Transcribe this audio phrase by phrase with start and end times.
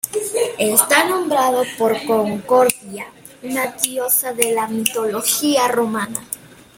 [0.57, 3.05] Está nombrado por Concordia,
[3.43, 6.25] una diosa de la mitología romana.